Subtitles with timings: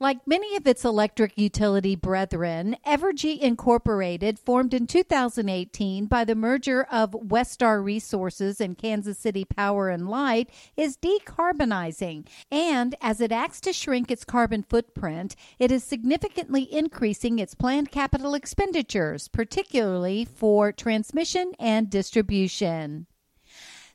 [0.00, 6.82] Like many of its electric utility brethren, Evergy Incorporated, formed in 2018 by the merger
[6.90, 12.26] of Westar Resources and Kansas City Power and Light, is decarbonizing.
[12.50, 17.92] And as it acts to shrink its carbon footprint, it is significantly increasing its planned
[17.92, 23.06] capital expenditures, particularly for transmission and distribution.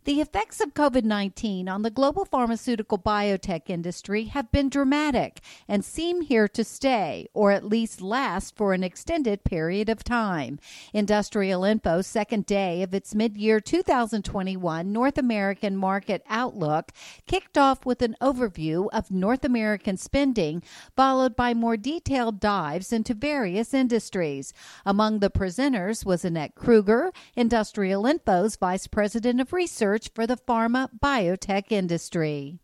[0.06, 5.84] The effects of COVID 19 on the global pharmaceutical biotech industry have been dramatic and
[5.84, 10.58] seem here to stay, or at least last for an extended period of time.
[10.94, 16.94] Industrial Info's second day of its mid year 2021 North American market outlook
[17.28, 20.64] kicked off with an overview of North American spending,
[20.96, 24.54] followed by more detailed dives into various industries.
[24.86, 30.38] Among the presenters was Annette Kruger, Industrial Info's Vice President of Research research for the
[30.38, 32.60] pharma biotech industry.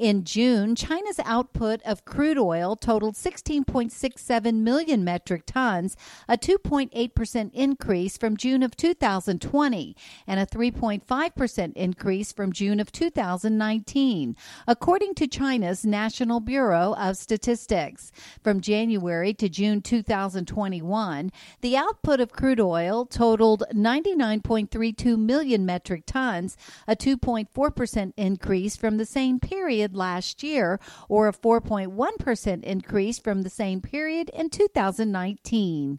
[0.00, 5.94] In June, China's output of crude oil totaled 16.67 million metric tons,
[6.26, 9.94] a 2.8% increase from June of 2020
[10.26, 18.10] and a 3.5% increase from June of 2019, according to China's National Bureau of Statistics.
[18.42, 26.56] From January to June 2021, the output of crude oil totaled 99.32 million metric tons,
[26.88, 33.42] a 2.4% increase from the same period period last year, or a 4.1% increase from
[33.42, 35.98] the same period in 2019.